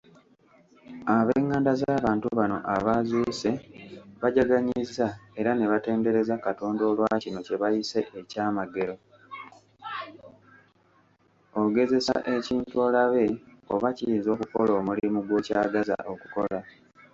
[11.61, 13.25] Ogezesa ekintu olabe
[13.73, 16.59] oba kiyinza okukola omulimu gw'okyagaza okukola.